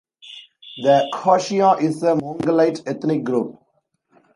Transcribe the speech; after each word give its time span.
The 0.81 1.11
Khasia 1.13 1.79
is 1.79 2.01
a 2.01 2.15
Mongolite 2.15 2.81
ethnic 2.87 3.23
group. 3.23 3.59